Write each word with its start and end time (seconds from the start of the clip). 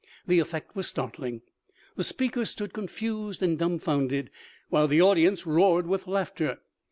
The 0.25 0.39
effect 0.39 0.75
was 0.75 0.87
start 0.87 1.19
ling. 1.19 1.43
The 1.95 2.03
speaker 2.03 2.43
stood 2.45 2.73
confused 2.73 3.43
and 3.43 3.59
dumb 3.59 3.77
founded, 3.77 4.31
while 4.69 4.87
the 4.87 4.99
audience 5.03 5.45
roared 5.45 5.85
with 5.85 6.07
laugh 6.07 6.33
ter. 6.33 6.57